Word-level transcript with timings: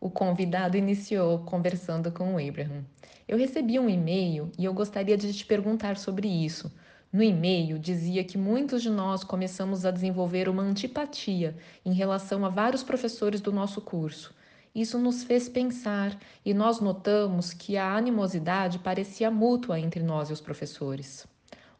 O 0.00 0.08
convidado 0.08 0.78
iniciou 0.78 1.40
conversando 1.40 2.10
com 2.10 2.34
o 2.34 2.38
Abraham. 2.38 2.86
Eu 3.28 3.36
recebi 3.36 3.78
um 3.78 3.86
e-mail 3.86 4.50
e 4.58 4.64
eu 4.64 4.72
gostaria 4.72 5.14
de 5.14 5.30
te 5.30 5.44
perguntar 5.44 5.98
sobre 5.98 6.26
isso. 6.26 6.72
No 7.12 7.22
e-mail 7.22 7.78
dizia 7.78 8.24
que 8.24 8.38
muitos 8.38 8.80
de 8.80 8.88
nós 8.88 9.22
começamos 9.22 9.84
a 9.84 9.90
desenvolver 9.90 10.48
uma 10.48 10.62
antipatia 10.62 11.54
em 11.84 11.92
relação 11.92 12.46
a 12.46 12.48
vários 12.48 12.82
professores 12.82 13.42
do 13.42 13.52
nosso 13.52 13.82
curso. 13.82 14.34
Isso 14.74 14.98
nos 14.98 15.22
fez 15.22 15.50
pensar 15.50 16.18
e 16.42 16.54
nós 16.54 16.80
notamos 16.80 17.52
que 17.52 17.76
a 17.76 17.94
animosidade 17.94 18.78
parecia 18.78 19.30
mútua 19.30 19.78
entre 19.78 20.02
nós 20.02 20.30
e 20.30 20.32
os 20.32 20.40
professores. 20.40 21.26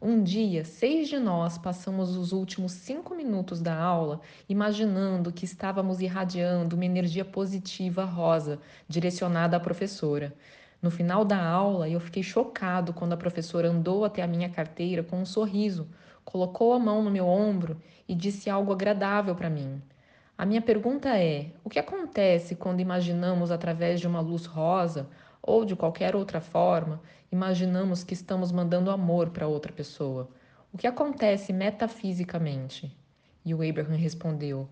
Um 0.02 0.22
dia, 0.22 0.64
seis 0.64 1.10
de 1.10 1.18
nós 1.18 1.58
passamos 1.58 2.16
os 2.16 2.32
últimos 2.32 2.72
cinco 2.72 3.14
minutos 3.14 3.60
da 3.60 3.76
aula 3.76 4.22
imaginando 4.48 5.30
que 5.30 5.44
estávamos 5.44 6.00
irradiando 6.00 6.74
uma 6.74 6.86
energia 6.86 7.22
positiva 7.22 8.02
rosa 8.06 8.58
direcionada 8.88 9.58
à 9.58 9.60
professora. 9.60 10.34
No 10.80 10.90
final 10.90 11.22
da 11.22 11.38
aula, 11.38 11.86
eu 11.86 12.00
fiquei 12.00 12.22
chocado 12.22 12.94
quando 12.94 13.12
a 13.12 13.16
professora 13.18 13.68
andou 13.68 14.02
até 14.02 14.22
a 14.22 14.26
minha 14.26 14.48
carteira 14.48 15.02
com 15.02 15.20
um 15.20 15.26
sorriso, 15.26 15.86
colocou 16.24 16.72
a 16.72 16.78
mão 16.78 17.04
no 17.04 17.10
meu 17.10 17.26
ombro 17.26 17.78
e 18.08 18.14
disse 18.14 18.48
algo 18.48 18.72
agradável 18.72 19.34
para 19.34 19.50
mim. 19.50 19.82
A 20.38 20.46
minha 20.46 20.62
pergunta 20.62 21.10
é: 21.18 21.50
o 21.62 21.68
que 21.68 21.78
acontece 21.78 22.56
quando 22.56 22.80
imaginamos 22.80 23.50
através 23.50 24.00
de 24.00 24.06
uma 24.06 24.22
luz 24.22 24.46
rosa 24.46 25.10
ou 25.42 25.64
de 25.64 25.74
qualquer 25.74 26.14
outra 26.14 26.40
forma, 26.40 27.00
imaginamos 27.30 28.04
que 28.04 28.14
estamos 28.14 28.52
mandando 28.52 28.90
amor 28.90 29.30
para 29.30 29.46
outra 29.46 29.72
pessoa. 29.72 30.28
O 30.72 30.78
que 30.78 30.86
acontece 30.86 31.52
metafisicamente? 31.52 32.96
E 33.44 33.54
o 33.54 33.68
Abraham 33.68 33.96
respondeu: 33.96 34.68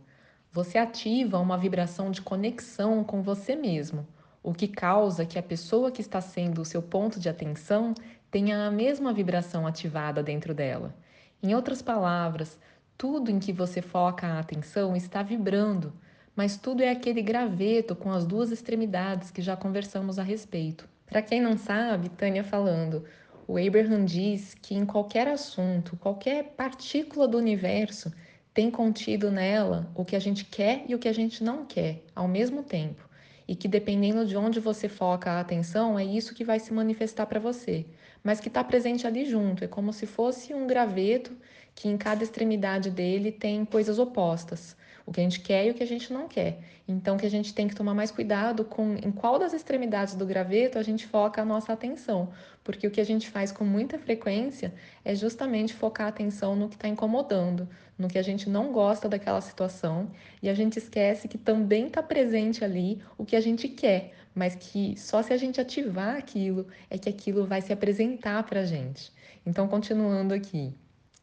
Você 0.52 0.78
ativa 0.78 1.38
uma 1.38 1.56
vibração 1.56 2.10
de 2.10 2.22
conexão 2.22 3.02
com 3.02 3.22
você 3.22 3.56
mesmo, 3.56 4.06
o 4.42 4.52
que 4.52 4.68
causa 4.68 5.27
que 5.27 5.38
a 5.38 5.42
pessoa 5.42 5.91
que 5.91 6.00
está 6.00 6.20
sendo 6.20 6.60
o 6.60 6.64
seu 6.64 6.82
ponto 6.82 7.19
de 7.19 7.28
atenção 7.28 7.94
tenha 8.30 8.66
a 8.66 8.70
mesma 8.70 9.12
vibração 9.12 9.66
ativada 9.66 10.22
dentro 10.22 10.55
dela. 10.55 10.94
Em 11.42 11.55
outras 11.55 11.80
palavras, 11.80 12.58
tudo 12.97 13.30
em 13.30 13.38
que 13.38 13.53
você 13.53 13.80
foca 13.80 14.27
a 14.27 14.41
atenção 14.41 14.94
está 14.94 15.22
vibrando 15.22 15.92
mas 16.39 16.56
tudo 16.56 16.84
é 16.84 16.91
aquele 16.91 17.20
graveto 17.20 17.97
com 17.97 18.12
as 18.12 18.25
duas 18.25 18.53
extremidades 18.53 19.28
que 19.28 19.42
já 19.42 19.56
conversamos 19.56 20.20
a 20.20 20.22
respeito. 20.22 20.89
Para 21.05 21.20
quem 21.20 21.41
não 21.41 21.58
sabe, 21.58 22.11
Tânia 22.11 22.44
falando, 22.44 23.03
o 23.44 23.58
Abraham 23.58 24.05
diz 24.05 24.55
que 24.55 24.72
em 24.72 24.86
qualquer 24.86 25.27
assunto, 25.27 25.97
qualquer 25.97 26.55
partícula 26.56 27.27
do 27.27 27.36
universo, 27.36 28.12
tem 28.55 28.70
contido 28.70 29.33
nela 29.33 29.91
o 29.97 30.05
que 30.05 30.14
a 30.14 30.20
gente 30.20 30.44
quer 30.44 30.84
e 30.86 30.94
o 30.94 30.98
que 31.00 31.09
a 31.09 31.12
gente 31.12 31.42
não 31.42 31.66
quer 31.66 32.05
ao 32.14 32.28
mesmo 32.28 32.62
tempo. 32.62 33.09
E 33.48 33.56
que 33.56 33.66
dependendo 33.66 34.25
de 34.25 34.36
onde 34.36 34.61
você 34.61 34.89
foca 34.89 35.33
a 35.33 35.41
atenção, 35.41 35.98
é 35.98 36.05
isso 36.05 36.36
que 36.36 36.44
vai 36.44 36.61
se 36.61 36.72
manifestar 36.72 37.27
para 37.27 37.41
você. 37.41 37.84
Mas 38.22 38.39
que 38.39 38.47
está 38.47 38.62
presente 38.62 39.09
ali 39.09 39.25
junto, 39.25 39.64
é 39.64 39.66
como 39.66 39.92
se 39.92 40.06
fosse 40.06 40.55
um 40.55 40.69
graveto 40.69 41.36
que 41.75 41.89
em 41.89 41.97
cada 41.97 42.22
extremidade 42.22 42.91
dele 42.91 43.33
tem 43.33 43.64
coisas 43.64 43.98
opostas 43.98 44.77
o 45.09 45.12
que 45.12 45.20
a 45.20 45.23
gente 45.23 45.41
quer 45.41 45.67
e 45.67 45.70
o 45.70 45.75
que 45.75 45.83
a 45.83 45.87
gente 45.87 46.12
não 46.12 46.28
quer. 46.28 46.61
Então, 46.87 47.17
que 47.17 47.25
a 47.25 47.31
gente 47.31 47.55
tem 47.55 47.67
que 47.67 47.75
tomar 47.75 47.95
mais 47.95 48.11
cuidado 48.11 48.62
com 48.62 48.95
em 48.95 49.11
qual 49.11 49.39
das 49.39 49.55
extremidades 49.55 50.15
do 50.15 50.27
graveto 50.27 50.78
a 50.78 50.83
gente 50.83 51.06
foca 51.06 51.41
a 51.41 51.45
nossa 51.47 51.73
atenção, 51.73 52.31
porque 52.62 52.87
o 52.87 52.91
que 52.91 53.00
a 53.00 53.05
gente 53.05 53.31
faz 53.31 53.50
com 53.50 53.65
muita 53.65 53.98
frequência 53.98 54.75
é 55.03 55.15
justamente 55.15 55.73
focar 55.73 56.06
a 56.06 56.11
atenção 56.11 56.55
no 56.55 56.69
que 56.69 56.75
está 56.75 56.89
incomodando, 56.89 57.67
no 57.98 58.06
que 58.06 58.19
a 58.19 58.23
gente 58.23 58.50
não 58.50 58.70
gosta 58.70 59.09
daquela 59.09 59.41
situação, 59.41 60.11
e 60.42 60.48
a 60.48 60.55
gente 60.55 60.78
esquece 60.78 61.27
que 61.27 61.39
também 61.39 61.87
está 61.87 62.03
presente 62.03 62.62
ali 62.62 63.00
o 63.17 63.25
que 63.25 63.34
a 63.34 63.41
gente 63.41 63.67
quer, 63.67 64.12
mas 64.34 64.55
que 64.55 64.95
só 64.98 65.22
se 65.22 65.33
a 65.33 65.39
gente 65.39 65.59
ativar 65.59 66.17
aquilo 66.17 66.67
é 66.91 66.98
que 66.98 67.09
aquilo 67.09 67.47
vai 67.47 67.62
se 67.62 67.72
apresentar 67.72 68.43
para 68.43 68.61
a 68.61 68.67
gente. 68.67 69.11
Então, 69.47 69.67
continuando 69.67 70.34
aqui. 70.34 70.75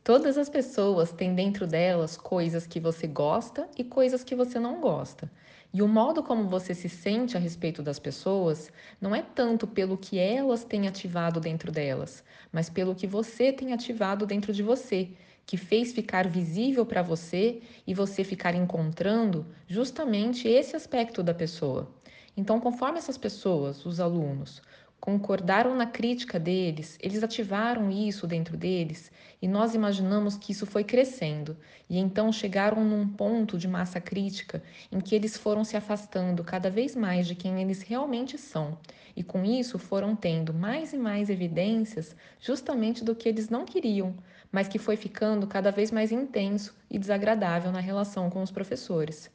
Todas 0.06 0.38
as 0.38 0.48
pessoas 0.48 1.12
têm 1.12 1.34
dentro 1.34 1.66
delas 1.66 2.16
coisas 2.16 2.68
que 2.68 2.80
você 2.80 3.08
gosta 3.08 3.68
e 3.76 3.84
coisas 3.84 4.24
que 4.24 4.36
você 4.36 4.60
não 4.60 4.80
gosta. 4.80 5.32
E 5.74 5.82
o 5.82 5.88
modo 5.88 6.22
como 6.22 6.48
você 6.48 6.76
se 6.76 6.88
sente 6.88 7.36
a 7.36 7.40
respeito 7.40 7.82
das 7.82 7.98
pessoas 7.98 8.72
não 9.02 9.16
é 9.16 9.24
tanto 9.24 9.66
pelo 9.66 9.98
que 9.98 10.20
elas 10.20 10.64
têm 10.64 10.88
ativado 10.88 11.40
dentro 11.40 11.72
delas, 11.72 12.24
mas 12.52 12.70
pelo 12.70 12.94
que 12.94 13.08
você 13.08 13.52
tem 13.52 13.74
ativado 13.74 14.28
dentro 14.28 14.54
de 14.54 14.62
você, 14.62 15.10
que 15.44 15.58
fez 15.58 15.92
ficar 15.92 16.28
visível 16.28 16.86
para 16.86 17.02
você 17.02 17.64
e 17.88 17.92
você 17.92 18.24
ficar 18.24 18.54
encontrando 18.54 19.44
justamente 19.68 20.48
esse 20.48 20.76
aspecto 20.76 21.24
da 21.24 21.34
pessoa. 21.34 21.92
Então, 22.38 22.60
conforme 22.60 23.00
essas 23.00 23.18
pessoas, 23.18 23.84
os 23.88 24.00
alunos, 24.00 24.62
concordaram 25.06 25.76
na 25.76 25.86
crítica 25.86 26.40
deles, 26.40 26.98
eles 27.00 27.22
ativaram 27.22 27.92
isso 27.92 28.26
dentro 28.26 28.58
deles 28.58 29.12
e 29.40 29.48
nós 29.48 29.76
imaginamos 29.76 30.36
que 30.36 30.52
isso 30.52 30.66
foi 30.66 30.84
crescendo 30.84 31.56
e 31.88 32.00
então 32.00 32.32
chegaram 32.32 32.84
num 32.84 33.08
ponto 33.08 33.56
de 33.56 33.68
massa 33.68 34.02
crítica 34.02 34.64
em 34.92 35.00
que 35.00 35.14
eles 35.14 35.38
foram 35.38 35.64
se 35.64 35.78
afastando 35.78 36.44
cada 36.44 36.72
vez 36.72 36.96
mais 36.96 37.28
de 37.28 37.36
quem 37.36 37.62
eles 37.62 37.84
realmente 37.84 38.36
são 38.36 38.80
e 39.16 39.22
com 39.22 39.46
isso 39.46 39.78
foram 39.78 40.16
tendo 40.16 40.52
mais 40.52 40.92
e 40.92 40.98
mais 40.98 41.30
evidências 41.30 42.16
justamente 42.42 43.04
do 43.04 43.14
que 43.14 43.30
eles 43.30 43.48
não 43.48 43.64
queriam, 43.64 44.16
mas 44.52 44.68
que 44.68 44.80
foi 44.80 44.98
ficando 44.98 45.46
cada 45.46 45.72
vez 45.72 45.92
mais 45.92 46.12
intenso 46.12 46.76
e 46.90 46.98
desagradável 46.98 47.72
na 47.72 47.80
relação 47.80 48.28
com 48.28 48.42
os 48.42 48.50
professores. 48.50 49.30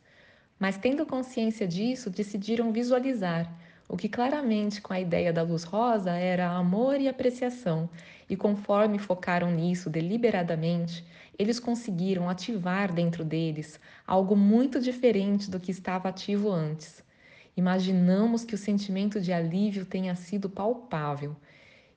Mas 0.59 0.77
tendo 0.77 1.07
consciência 1.07 1.67
disso, 1.67 2.11
decidiram 2.11 2.73
visualizar 2.73 3.49
o 3.91 3.97
que 3.97 4.09
claramente 4.09 4.81
com 4.81 4.93
a 4.93 5.01
ideia 5.01 5.33
da 5.33 5.43
luz 5.43 5.65
rosa 5.65 6.13
era 6.13 6.49
amor 6.49 7.01
e 7.01 7.09
apreciação, 7.09 7.91
e 8.29 8.37
conforme 8.37 9.01
focaram 9.01 9.51
nisso 9.51 9.91
deliberadamente, 9.91 11.05
eles 11.37 11.59
conseguiram 11.59 12.31
ativar 12.31 12.93
dentro 12.93 13.25
deles 13.25 13.81
algo 14.07 14.37
muito 14.37 14.81
diferente 14.81 15.51
do 15.51 15.59
que 15.59 15.73
estava 15.73 16.09
ativo 16.09 16.53
antes. 16.53 17.03
Imaginamos 17.57 18.45
que 18.45 18.55
o 18.55 18.59
sentimento 18.59 19.21
de 19.21 19.33
alívio 19.33 19.85
tenha 19.85 20.15
sido 20.15 20.49
palpável, 20.49 21.35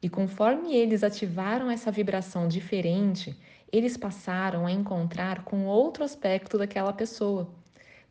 e 0.01 0.09
conforme 0.09 0.73
eles 0.73 1.03
ativaram 1.03 1.69
essa 1.69 1.91
vibração 1.91 2.47
diferente, 2.47 3.39
eles 3.71 3.95
passaram 3.97 4.65
a 4.65 4.71
encontrar 4.71 5.43
com 5.43 5.67
outro 5.67 6.03
aspecto 6.03 6.57
daquela 6.57 6.91
pessoa 6.91 7.53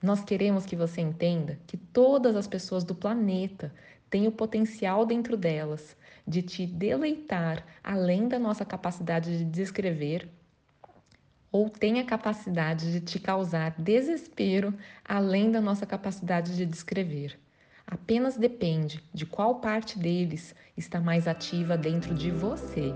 nós 0.03 0.25
queremos 0.25 0.67
que 0.67 0.75
você 0.75 1.01
entenda 1.01 1.59
que 1.67 1.77
todas 1.77 2.35
as 2.35 2.47
pessoas 2.47 2.83
do 2.83 2.95
planeta 2.95 3.73
têm 4.11 4.27
o 4.27 4.33
potencial 4.33 5.07
dentro 5.07 5.37
delas 5.37 5.97
de 6.27 6.43
te 6.43 6.67
deleitar 6.67 7.65
além 7.83 8.29
da 8.29 8.39
nossa 8.39 8.65
capacidade 8.65 9.39
de 9.39 9.45
descrever 9.45 10.29
ou 11.53 11.69
tem 11.69 12.01
a 12.01 12.05
capacidade 12.05 12.91
de 12.91 13.01
te 13.01 13.21
causar 13.21 13.75
desespero 13.79 14.75
além 15.05 15.51
da 15.51 15.61
nossa 15.61 15.85
capacidade 15.85 16.57
de 16.57 16.65
descrever. 16.65 17.39
Apenas 17.87 18.39
depende 18.39 19.03
de 19.13 19.27
qual 19.27 19.57
parte 19.57 19.99
deles 19.99 20.55
está 20.77 20.99
mais 20.99 21.29
ativa 21.29 21.77
dentro 21.77 22.15
de 22.15 22.31
você. 22.31 22.95